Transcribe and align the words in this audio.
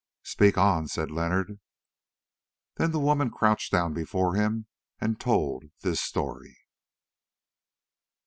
"Speak 0.23 0.57
on," 0.57 0.87
said 0.87 1.11
Leonard. 1.11 1.59
Then 2.77 2.89
the 2.91 2.97
woman 2.97 3.29
crouched 3.29 3.71
down 3.71 3.93
before 3.93 4.33
him 4.33 4.65
and 4.99 5.19
told 5.19 5.65
this 5.83 6.01
story. 6.01 6.57